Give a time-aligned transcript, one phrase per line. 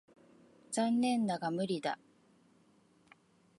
[0.71, 1.99] 残念だが無理だ。